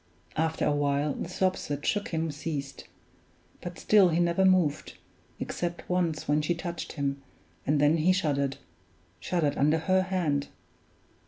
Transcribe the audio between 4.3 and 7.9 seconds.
moved, except once when she touched him, and